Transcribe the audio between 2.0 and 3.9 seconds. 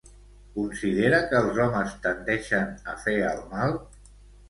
tendeixen a fer el mal?